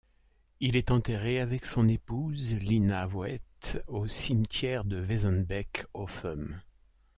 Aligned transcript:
Il 0.61 0.77
est 0.77 0.89
enterré 0.89 1.39
avec 1.39 1.67
son 1.67 1.87
épouse 1.87 2.55
Lina 2.55 3.05
Voet 3.05 3.39
au 3.85 4.07
cimetière 4.07 4.83
de 4.83 4.99
Wezembeek-Ophem. 4.99 6.59